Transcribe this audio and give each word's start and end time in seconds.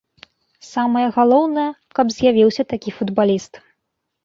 Самае 0.69 1.03
галоўнае, 1.17 1.67
каб 1.99 2.05
з'явіўся 2.17 2.67
такі 2.75 2.97
футбаліст. 2.99 3.53